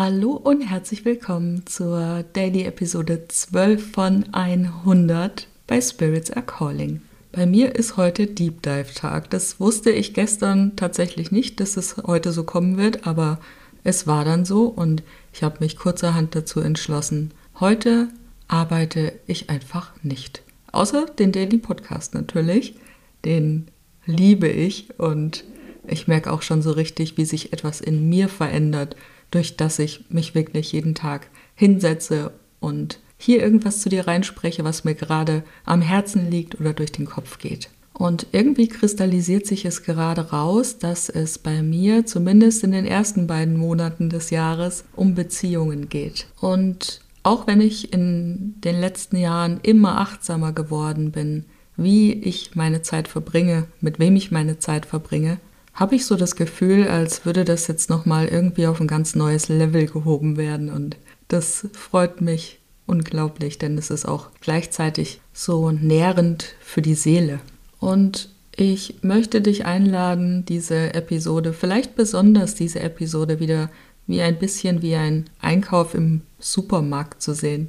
Hallo 0.00 0.34
und 0.34 0.60
herzlich 0.60 1.04
willkommen 1.04 1.66
zur 1.66 2.24
Daily 2.32 2.62
Episode 2.62 3.24
12 3.26 3.90
von 3.90 4.32
100 4.32 5.48
bei 5.66 5.80
Spirits 5.80 6.30
Are 6.30 6.46
Calling. 6.46 7.00
Bei 7.32 7.46
mir 7.46 7.74
ist 7.74 7.96
heute 7.96 8.28
Deep 8.28 8.62
Dive 8.62 8.94
Tag. 8.94 9.28
Das 9.30 9.58
wusste 9.58 9.90
ich 9.90 10.14
gestern 10.14 10.76
tatsächlich 10.76 11.32
nicht, 11.32 11.58
dass 11.58 11.76
es 11.76 11.96
heute 11.96 12.30
so 12.30 12.44
kommen 12.44 12.76
wird, 12.76 13.08
aber 13.08 13.40
es 13.82 14.06
war 14.06 14.24
dann 14.24 14.44
so 14.44 14.66
und 14.66 15.02
ich 15.32 15.42
habe 15.42 15.56
mich 15.58 15.76
kurzerhand 15.76 16.36
dazu 16.36 16.60
entschlossen. 16.60 17.32
Heute 17.58 18.06
arbeite 18.46 19.14
ich 19.26 19.50
einfach 19.50 19.90
nicht. 20.04 20.44
Außer 20.70 21.06
den 21.06 21.32
Daily 21.32 21.58
Podcast 21.58 22.14
natürlich. 22.14 22.76
Den 23.24 23.66
liebe 24.06 24.46
ich 24.46 24.96
und 25.00 25.42
ich 25.88 26.06
merke 26.06 26.32
auch 26.32 26.42
schon 26.42 26.62
so 26.62 26.70
richtig, 26.70 27.16
wie 27.16 27.24
sich 27.24 27.52
etwas 27.52 27.80
in 27.80 28.08
mir 28.08 28.28
verändert, 28.28 28.94
durch 29.30 29.56
das 29.56 29.78
ich 29.78 30.04
mich 30.10 30.34
wirklich 30.34 30.72
jeden 30.72 30.94
Tag 30.94 31.28
hinsetze 31.54 32.32
und 32.60 33.00
hier 33.18 33.42
irgendwas 33.42 33.80
zu 33.80 33.88
dir 33.88 34.06
reinspreche, 34.06 34.64
was 34.64 34.84
mir 34.84 34.94
gerade 34.94 35.42
am 35.64 35.82
Herzen 35.82 36.30
liegt 36.30 36.60
oder 36.60 36.72
durch 36.72 36.92
den 36.92 37.06
Kopf 37.06 37.38
geht. 37.38 37.68
Und 37.92 38.28
irgendwie 38.30 38.68
kristallisiert 38.68 39.44
sich 39.44 39.64
es 39.64 39.82
gerade 39.82 40.30
raus, 40.30 40.78
dass 40.78 41.08
es 41.08 41.36
bei 41.36 41.62
mir 41.62 42.06
zumindest 42.06 42.62
in 42.62 42.70
den 42.70 42.86
ersten 42.86 43.26
beiden 43.26 43.56
Monaten 43.56 44.08
des 44.08 44.30
Jahres 44.30 44.84
um 44.94 45.16
Beziehungen 45.16 45.88
geht. 45.88 46.28
Und 46.40 47.00
auch 47.24 47.48
wenn 47.48 47.60
ich 47.60 47.92
in 47.92 48.54
den 48.60 48.80
letzten 48.80 49.16
Jahren 49.16 49.58
immer 49.64 50.00
achtsamer 50.00 50.52
geworden 50.52 51.10
bin, 51.10 51.44
wie 51.76 52.12
ich 52.12 52.54
meine 52.54 52.82
Zeit 52.82 53.08
verbringe, 53.08 53.66
mit 53.80 53.98
wem 53.98 54.14
ich 54.14 54.30
meine 54.30 54.60
Zeit 54.60 54.86
verbringe, 54.86 55.38
habe 55.78 55.94
ich 55.94 56.06
so 56.06 56.16
das 56.16 56.34
Gefühl, 56.34 56.88
als 56.88 57.24
würde 57.24 57.44
das 57.44 57.68
jetzt 57.68 57.88
nochmal 57.88 58.26
irgendwie 58.26 58.66
auf 58.66 58.80
ein 58.80 58.88
ganz 58.88 59.14
neues 59.14 59.48
Level 59.48 59.86
gehoben 59.86 60.36
werden. 60.36 60.70
Und 60.70 60.96
das 61.28 61.68
freut 61.72 62.20
mich 62.20 62.58
unglaublich, 62.86 63.58
denn 63.58 63.78
es 63.78 63.90
ist 63.90 64.04
auch 64.04 64.30
gleichzeitig 64.40 65.20
so 65.32 65.70
nährend 65.70 66.54
für 66.60 66.82
die 66.82 66.96
Seele. 66.96 67.38
Und 67.78 68.28
ich 68.56 68.96
möchte 69.02 69.40
dich 69.40 69.66
einladen, 69.66 70.44
diese 70.44 70.94
Episode, 70.94 71.52
vielleicht 71.52 71.94
besonders 71.94 72.56
diese 72.56 72.80
Episode 72.80 73.38
wieder 73.38 73.70
wie 74.08 74.20
ein 74.20 74.36
bisschen 74.36 74.82
wie 74.82 74.96
ein 74.96 75.30
Einkauf 75.38 75.94
im 75.94 76.22
Supermarkt 76.40 77.22
zu 77.22 77.34
sehen. 77.34 77.68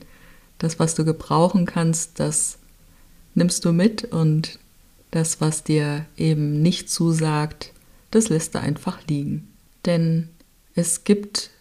Das, 0.57 0.79
was 0.79 0.95
du 0.95 1.05
gebrauchen 1.05 1.67
kannst, 1.67 2.19
das 2.19 2.57
nimmst 3.35 3.65
du 3.65 3.71
mit 3.71 4.05
und 4.05 4.57
das, 5.11 5.41
was 5.41 5.63
dir 5.63 6.05
eben 6.17 6.63
nicht 6.63 6.89
zusagt, 6.89 7.71
das 8.11 8.29
lässt 8.29 8.55
er 8.55 8.61
einfach 8.61 8.99
liegen. 9.07 9.47
Denn 9.85 10.29
es 10.75 11.03
gibt 11.03 11.51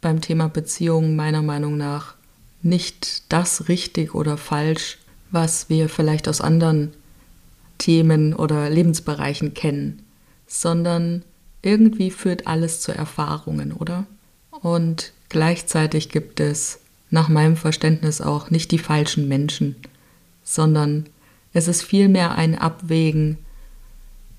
beim 0.00 0.20
Thema 0.20 0.48
Beziehungen 0.48 1.16
meiner 1.16 1.42
Meinung 1.42 1.76
nach 1.76 2.14
nicht 2.62 3.32
das 3.32 3.68
richtig 3.68 4.14
oder 4.14 4.36
falsch, 4.36 4.98
was 5.30 5.68
wir 5.68 5.88
vielleicht 5.88 6.28
aus 6.28 6.40
anderen 6.40 6.92
Themen 7.78 8.34
oder 8.34 8.70
Lebensbereichen 8.70 9.54
kennen, 9.54 10.02
sondern 10.46 11.22
irgendwie 11.62 12.10
führt 12.10 12.46
alles 12.46 12.80
zu 12.80 12.92
Erfahrungen, 12.92 13.72
oder? 13.72 14.06
Und 14.50 15.12
gleichzeitig 15.28 16.08
gibt 16.08 16.40
es 16.40 16.80
nach 17.10 17.28
meinem 17.28 17.56
Verständnis 17.56 18.20
auch 18.20 18.50
nicht 18.50 18.70
die 18.70 18.78
falschen 18.78 19.28
Menschen, 19.28 19.76
sondern 20.42 21.06
es 21.52 21.68
ist 21.68 21.82
vielmehr 21.82 22.36
ein 22.36 22.58
Abwägen, 22.58 23.38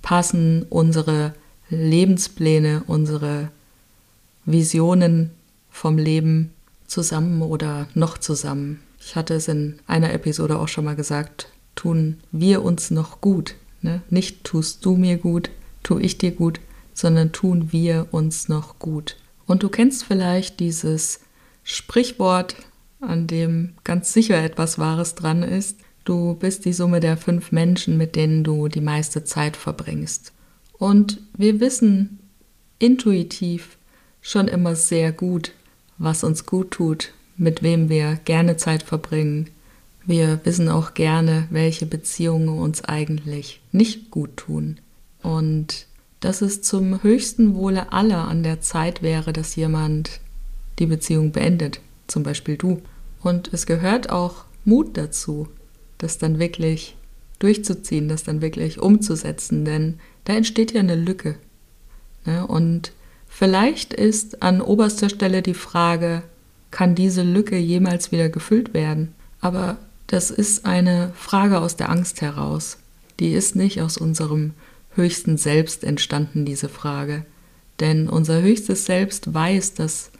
passen 0.01 0.65
unsere 0.69 1.33
Lebenspläne, 1.69 2.83
unsere 2.87 3.49
Visionen 4.45 5.31
vom 5.69 5.97
Leben 5.97 6.53
zusammen 6.87 7.41
oder 7.41 7.87
noch 7.93 8.17
zusammen. 8.17 8.79
Ich 8.99 9.15
hatte 9.15 9.33
es 9.35 9.47
in 9.47 9.79
einer 9.87 10.13
Episode 10.13 10.59
auch 10.59 10.67
schon 10.67 10.85
mal 10.85 10.95
gesagt, 10.95 11.49
tun 11.75 12.17
wir 12.31 12.63
uns 12.63 12.91
noch 12.91 13.21
gut. 13.21 13.55
Ne? 13.81 14.01
Nicht 14.09 14.43
tust 14.43 14.85
du 14.85 14.95
mir 14.95 15.17
gut, 15.17 15.49
tu 15.83 15.99
ich 15.99 16.17
dir 16.17 16.31
gut, 16.31 16.59
sondern 16.93 17.31
tun 17.31 17.71
wir 17.71 18.07
uns 18.11 18.47
noch 18.47 18.79
gut. 18.79 19.17
Und 19.45 19.63
du 19.63 19.69
kennst 19.69 20.03
vielleicht 20.03 20.59
dieses 20.59 21.19
Sprichwort, 21.63 22.55
an 23.01 23.27
dem 23.27 23.73
ganz 23.83 24.13
sicher 24.13 24.41
etwas 24.41 24.79
Wahres 24.79 25.15
dran 25.15 25.43
ist. 25.43 25.77
Du 26.03 26.35
bist 26.35 26.65
die 26.65 26.73
Summe 26.73 26.99
der 26.99 27.17
fünf 27.17 27.51
Menschen, 27.51 27.97
mit 27.97 28.15
denen 28.15 28.43
du 28.43 28.67
die 28.67 28.81
meiste 28.81 29.23
Zeit 29.23 29.57
verbringst. 29.57 30.31
Und 30.77 31.19
wir 31.37 31.59
wissen 31.59 32.19
intuitiv 32.79 33.77
schon 34.21 34.47
immer 34.47 34.75
sehr 34.75 35.11
gut, 35.11 35.51
was 35.97 36.23
uns 36.23 36.45
gut 36.45 36.71
tut, 36.71 37.13
mit 37.37 37.63
wem 37.63 37.89
wir 37.89 38.19
gerne 38.25 38.57
Zeit 38.57 38.83
verbringen. 38.83 39.49
Wir 40.05 40.39
wissen 40.43 40.69
auch 40.69 40.93
gerne, 40.93 41.47
welche 41.49 41.85
Beziehungen 41.85 42.49
uns 42.49 42.83
eigentlich 42.83 43.61
nicht 43.71 44.11
gut 44.11 44.37
tun. 44.37 44.77
Und 45.21 45.87
dass 46.19 46.41
es 46.41 46.61
zum 46.61 47.03
höchsten 47.03 47.55
Wohle 47.55 47.91
aller 47.91 48.27
an 48.27 48.43
der 48.43 48.61
Zeit 48.61 49.01
wäre, 49.01 49.33
dass 49.33 49.55
jemand 49.55 50.19
die 50.79 50.85
Beziehung 50.85 51.31
beendet, 51.31 51.79
zum 52.07 52.23
Beispiel 52.23 52.57
du. 52.57 52.81
Und 53.21 53.53
es 53.53 53.65
gehört 53.65 54.09
auch 54.09 54.45
Mut 54.65 54.97
dazu, 54.97 55.47
das 55.97 56.17
dann 56.17 56.39
wirklich 56.39 56.95
durchzuziehen, 57.39 58.07
das 58.07 58.23
dann 58.23 58.41
wirklich 58.41 58.79
umzusetzen, 58.79 59.65
denn 59.65 59.99
da 60.25 60.33
entsteht 60.33 60.73
ja 60.73 60.81
eine 60.81 60.95
Lücke. 60.95 61.37
Ne? 62.25 62.45
Und 62.45 62.91
vielleicht 63.27 63.93
ist 63.93 64.43
an 64.43 64.61
oberster 64.61 65.09
Stelle 65.09 65.41
die 65.41 65.53
Frage, 65.53 66.23
kann 66.71 66.93
diese 66.93 67.23
Lücke 67.23 67.57
jemals 67.57 68.11
wieder 68.11 68.29
gefüllt 68.29 68.73
werden? 68.73 69.15
Aber 69.39 69.77
das 70.07 70.29
ist 70.29 70.65
eine 70.65 71.11
Frage 71.15 71.59
aus 71.59 71.77
der 71.77 71.89
Angst 71.89 72.21
heraus. 72.21 72.77
Die 73.19 73.31
ist 73.31 73.55
nicht 73.55 73.81
aus 73.81 73.97
unserem 73.97 74.53
höchsten 74.95 75.37
Selbst 75.37 75.83
entstanden, 75.83 76.45
diese 76.45 76.69
Frage. 76.69 77.25
Denn 77.79 78.09
unser 78.09 78.41
höchstes 78.41 78.85
Selbst 78.85 79.33
weiß, 79.33 79.73
dass 79.73 80.11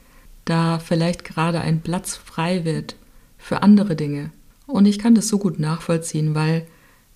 da 0.46 0.80
vielleicht 0.80 1.26
gerade 1.26 1.62
ein 1.62 1.82
Platz 1.82 2.16
frei 2.16 2.66
wird 2.66 2.96
für 3.38 3.64
andere 3.64 3.96
Dinge. 3.96 4.32
Und 4.68 4.86
ich 4.86 5.00
kann 5.00 5.16
das 5.16 5.28
so 5.28 5.38
gut 5.38 5.60
nachvollziehen, 5.60 6.36
weil 6.36 6.66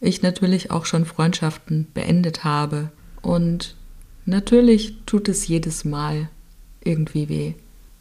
ich 0.02 0.22
natürlich 0.22 0.72
auch 0.72 0.86
schon 0.86 1.06
Freundschaften 1.06 1.88
beendet 1.94 2.44
habe. 2.44 2.92
Und 3.22 3.76
natürlich 4.26 4.96
tut 5.06 5.28
es 5.28 5.48
jedes 5.48 5.86
Mal 5.86 6.30
irgendwie 6.84 7.30
weh. 7.30 7.54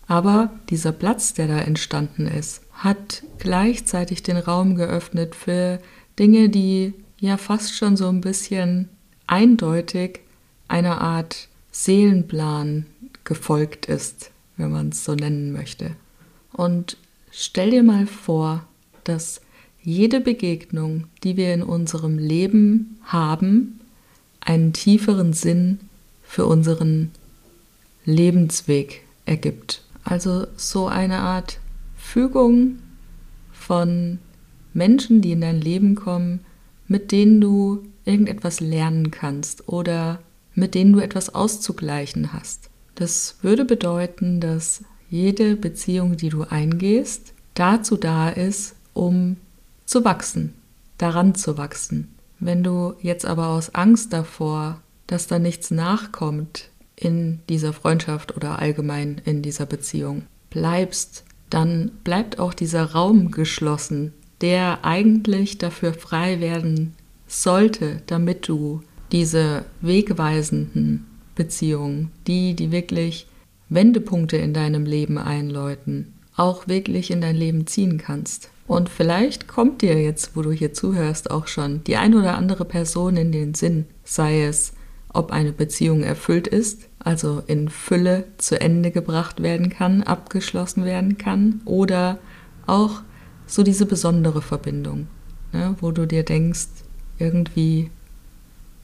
Aber 0.07 0.51
dieser 0.71 0.93
Platz, 0.93 1.35
der 1.35 1.49
da 1.49 1.59
entstanden 1.59 2.27
ist, 2.27 2.63
hat 2.73 3.23
gleichzeitig 3.39 4.23
den 4.23 4.37
Raum 4.37 4.75
geöffnet 4.75 5.35
für 5.35 5.81
Dinge, 6.19 6.49
die 6.49 6.95
ja 7.19 7.37
fast 7.37 7.75
schon 7.75 7.97
so 7.97 8.09
ein 8.09 8.21
bisschen 8.21 8.89
eindeutig 9.27 10.21
einer 10.69 11.01
Art 11.01 11.49
Seelenplan 11.73 12.87
gefolgt 13.25 13.87
ist, 13.87 14.31
wenn 14.57 14.71
man 14.71 14.91
es 14.91 15.05
so 15.05 15.15
nennen 15.15 15.53
möchte. 15.53 15.93
Und 16.53 16.97
stell 17.31 17.71
dir 17.71 17.83
mal 17.83 18.07
vor, 18.07 18.65
dass 19.05 19.41
jede 19.89 20.21
Begegnung, 20.21 21.05
die 21.25 21.39
wir 21.39 21.55
in 21.55 21.63
unserem 21.63 22.19
Leben 22.19 22.99
haben, 23.05 23.81
einen 24.39 24.75
tieferen 24.75 25.33
Sinn 25.33 25.81
für 26.23 26.45
unseren 26.45 27.11
Lebensweg 28.05 29.03
ergibt. 29.25 29.83
Also 30.05 30.47
so 30.59 30.89
eine 30.89 31.21
Art 31.21 31.59
Fügung 31.97 32.81
von 33.51 34.19
Menschen, 34.75 35.23
die 35.23 35.33
in 35.33 35.41
dein 35.41 35.59
Leben 35.59 35.95
kommen, 35.95 36.41
mit 36.87 37.11
denen 37.11 37.41
du 37.41 37.83
irgendetwas 38.05 38.61
lernen 38.61 39.11
kannst 39.11 39.71
oder 39.71 40.21
mit 40.55 40.75
denen 40.75 40.93
du 40.93 40.99
etwas 40.99 41.35
auszugleichen 41.35 42.35
hast. 42.35 42.69
Das 42.95 43.37
würde 43.41 43.65
bedeuten, 43.65 44.41
dass 44.41 44.85
jede 45.09 45.57
Beziehung, 45.57 46.19
die 46.19 46.29
du 46.29 46.43
eingehst, 46.43 47.33
dazu 47.55 47.97
da 47.97 48.29
ist, 48.29 48.75
um 48.93 49.39
zu 49.89 50.05
wachsen, 50.05 50.55
daran 50.99 51.35
zu 51.35 51.57
wachsen. 51.57 52.15
Wenn 52.39 52.63
du 52.63 52.95
jetzt 53.01 53.25
aber 53.25 53.49
aus 53.49 53.75
Angst 53.75 54.13
davor, 54.13 54.81
dass 55.07 55.27
da 55.27 55.39
nichts 55.39 55.71
nachkommt 55.71 56.69
in 56.95 57.41
dieser 57.49 57.73
Freundschaft 57.73 58.37
oder 58.37 58.59
allgemein 58.59 59.21
in 59.25 59.41
dieser 59.43 59.65
Beziehung, 59.67 60.25
bleibst, 60.51 61.25
dann 61.49 61.91
bleibt 62.05 62.39
auch 62.39 62.53
dieser 62.53 62.93
Raum 62.93 63.31
geschlossen, 63.31 64.13
der 64.43 64.85
eigentlich 64.85 65.57
dafür 65.57 65.95
frei 65.95 66.41
werden 66.41 66.95
sollte, 67.27 68.03
damit 68.07 68.47
du 68.47 68.83
diese 69.11 69.65
wegweisenden 69.81 71.07
Beziehungen, 71.35 72.11
die, 72.27 72.55
die 72.55 72.71
wirklich 72.71 73.27
Wendepunkte 73.71 74.37
in 74.37 74.53
deinem 74.53 74.85
Leben 74.85 75.17
einläuten, 75.17 76.13
auch 76.37 76.69
wirklich 76.69 77.11
in 77.11 77.23
dein 77.23 77.37
Leben 77.37 77.67
ziehen 77.67 77.97
kannst. 77.97 78.51
Und 78.69 78.91
vielleicht 78.91 79.49
kommt 79.49 79.81
dir 79.81 80.01
jetzt, 80.01 80.37
wo 80.37 80.43
du 80.43 80.53
hier 80.53 80.75
zuhörst, 80.75 81.31
auch 81.31 81.47
schon 81.47 81.83
die 81.85 81.97
ein 81.97 82.15
oder 82.15 82.37
andere 82.37 82.67
Person 82.67 83.17
in 83.17 83.33
den 83.33 83.55
Sinn, 83.55 83.87
sei 84.05 84.45
es, 84.45 84.75
ob 85.09 85.33
eine 85.33 85.53
Beziehung 85.53 86.03
erfüllt 86.03 86.47
ist, 86.47 86.83
also 86.99 87.43
in 87.47 87.71
Fülle 87.71 88.25
zu 88.37 88.61
Ende 88.61 88.91
gebracht 88.91 89.43
werden 89.43 89.71
kann, 89.71 90.03
abgeschlossen 90.03 90.85
werden 90.85 91.17
kann 91.17 91.63
oder 91.65 92.19
auch 92.67 93.01
so 93.47 93.63
diese 93.63 93.87
besondere 93.87 94.43
Verbindung, 94.43 95.07
ne, 95.55 95.75
wo 95.81 95.91
du 95.91 96.07
dir 96.07 96.23
denkst, 96.23 96.69
irgendwie, 97.19 97.91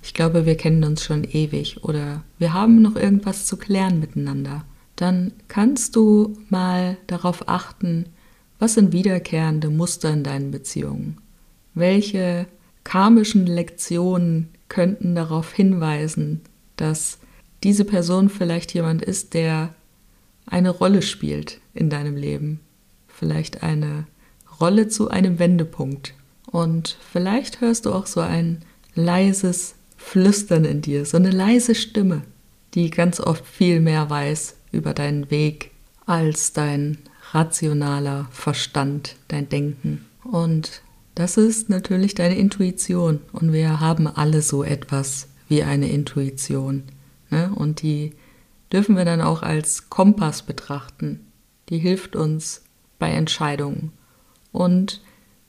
ich 0.03 0.15
glaube, 0.15 0.47
wir 0.47 0.57
kennen 0.57 0.83
uns 0.85 1.05
schon 1.05 1.25
ewig 1.25 1.85
oder 1.85 2.25
wir 2.39 2.55
haben 2.55 2.81
noch 2.81 2.97
irgendwas 2.97 3.45
zu 3.45 3.59
klären 3.59 4.01
miteinander, 4.01 4.65
dann 4.97 5.33
kannst 5.49 5.95
du 5.95 6.39
mal 6.49 6.97
darauf 7.07 7.49
achten, 7.51 8.07
was 8.65 8.73
sind 8.73 8.95
wiederkehrende 8.95 9.69
Muster 9.69 10.11
in 10.11 10.23
deinen 10.25 10.51
Beziehungen? 10.51 11.19
Welche 11.75 12.47
karmischen 12.83 13.47
Lektionen 13.47 14.49
könnten 14.69 15.15
darauf 15.15 15.53
hinweisen, 15.53 16.41
dass 16.77 17.19
diese 17.63 17.85
Person 17.85 18.31
vielleicht 18.31 18.73
jemand 18.73 19.03
ist, 19.03 19.35
der 19.35 19.75
eine 20.47 20.71
Rolle 20.71 21.03
spielt 21.03 21.61
in 21.75 21.91
deinem 21.91 22.17
Leben? 22.17 22.61
Vielleicht 23.07 23.63
eine 23.63 24.07
Rolle 24.63 24.89
zu 24.89 25.11
einem 25.11 25.39
Wendepunkt. 25.39 26.15
Und 26.47 26.97
vielleicht 27.13 27.61
hörst 27.61 27.85
du 27.85 27.93
auch 27.93 28.07
so 28.07 28.21
ein 28.21 28.63
leises 28.95 29.75
Flüstern 29.99 30.65
in 30.65 30.81
dir, 30.81 31.05
so 31.05 31.19
eine 31.19 31.33
leise 31.33 31.75
Stimme, 31.75 32.23
die 32.73 32.89
ganz 32.89 33.21
oft 33.21 33.45
viel 33.45 33.81
mehr 33.81 34.09
weiß 34.09 34.55
über 34.73 34.95
deinen 34.95 35.31
Weg 35.31 35.71
als 36.07 36.55
dein 36.55 36.97
rationaler 37.35 38.29
Verstand, 38.31 39.17
dein 39.29 39.49
Denken. 39.49 40.07
Und 40.25 40.83
das 41.15 41.37
ist 41.37 41.69
natürlich 41.69 42.15
deine 42.15 42.37
Intuition. 42.37 43.21
Und 43.33 43.53
wir 43.53 43.81
haben 43.81 44.07
alle 44.07 44.41
so 44.41 44.65
etwas 44.65 45.29
wie 45.49 45.63
eine 45.63 45.91
Intuition. 45.91 46.85
Ne? 47.31 47.53
Und 47.55 47.83
die 47.83 48.13
dürfen 48.73 48.97
wir 48.97 49.05
dann 49.05 49.21
auch 49.21 49.43
als 49.43 49.91
Kompass 49.91 50.43
betrachten. 50.43 51.21
Die 51.69 51.79
hilft 51.79 52.17
uns 52.17 52.63
bei 52.99 53.11
Entscheidungen. 53.11 53.93
Und 54.53 55.03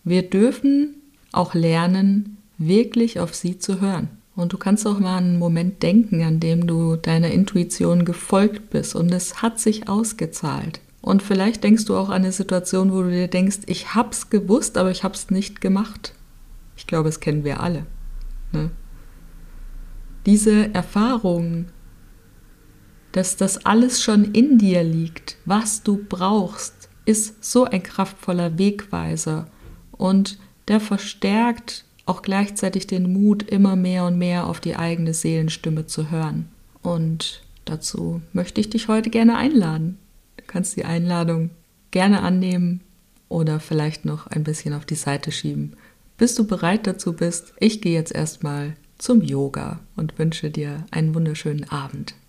wir 0.03 0.23
dürfen 0.29 0.95
auch 1.31 1.53
lernen, 1.53 2.37
wirklich 2.57 3.19
auf 3.19 3.35
sie 3.35 3.59
zu 3.59 3.81
hören. 3.81 4.09
Und 4.35 4.53
du 4.53 4.57
kannst 4.57 4.85
auch 4.85 4.99
mal 4.99 5.17
einen 5.17 5.39
Moment 5.39 5.81
denken, 5.81 6.21
an 6.21 6.39
dem 6.39 6.67
du 6.67 6.95
deiner 6.95 7.31
Intuition 7.31 8.05
gefolgt 8.05 8.69
bist 8.69 8.95
und 8.95 9.11
es 9.11 9.41
hat 9.41 9.59
sich 9.59 9.87
ausgezahlt. 9.87 10.81
Und 11.05 11.21
vielleicht 11.21 11.63
denkst 11.63 11.85
du 11.85 11.95
auch 11.95 12.09
an 12.09 12.23
eine 12.23 12.31
Situation, 12.31 12.91
wo 12.91 13.03
du 13.03 13.11
dir 13.11 13.27
denkst, 13.27 13.59
ich 13.67 13.93
hab's 13.93 14.31
gewusst, 14.31 14.75
aber 14.75 14.89
ich 14.89 15.03
hab's 15.03 15.29
nicht 15.29 15.61
gemacht. 15.61 16.15
Ich 16.77 16.87
glaube, 16.87 17.09
es 17.09 17.19
kennen 17.19 17.43
wir 17.43 17.59
alle. 17.59 17.85
Ne? 18.51 18.71
Diese 20.25 20.73
Erfahrung, 20.73 21.67
dass 23.11 23.37
das 23.37 23.67
alles 23.67 24.01
schon 24.01 24.33
in 24.33 24.57
dir 24.57 24.83
liegt, 24.83 25.37
was 25.45 25.83
du 25.83 26.03
brauchst, 26.09 26.89
ist 27.05 27.45
so 27.45 27.65
ein 27.65 27.83
kraftvoller 27.83 28.57
Wegweiser 28.57 29.47
und 29.91 30.39
der 30.67 30.79
verstärkt 30.79 31.85
auch 32.07 32.23
gleichzeitig 32.23 32.87
den 32.87 33.13
Mut, 33.13 33.43
immer 33.43 33.75
mehr 33.75 34.05
und 34.05 34.17
mehr 34.17 34.47
auf 34.47 34.59
die 34.59 34.75
eigene 34.75 35.13
Seelenstimme 35.13 35.85
zu 35.85 36.09
hören. 36.09 36.49
Und 36.81 37.43
dazu 37.65 38.23
möchte 38.33 38.59
ich 38.59 38.71
dich 38.71 38.87
heute 38.87 39.11
gerne 39.11 39.37
einladen. 39.37 39.99
Kannst 40.47 40.75
die 40.75 40.85
Einladung 40.85 41.51
gerne 41.91 42.21
annehmen 42.21 42.81
oder 43.29 43.59
vielleicht 43.59 44.05
noch 44.05 44.27
ein 44.27 44.43
bisschen 44.43 44.73
auf 44.73 44.85
die 44.85 44.95
Seite 44.95 45.31
schieben, 45.31 45.75
bis 46.17 46.35
du 46.35 46.45
bereit 46.45 46.87
dazu 46.87 47.13
bist. 47.13 47.53
Ich 47.59 47.81
gehe 47.81 47.93
jetzt 47.93 48.13
erstmal 48.13 48.75
zum 48.97 49.21
Yoga 49.21 49.79
und 49.95 50.17
wünsche 50.17 50.49
dir 50.49 50.85
einen 50.91 51.13
wunderschönen 51.13 51.69
Abend. 51.69 52.15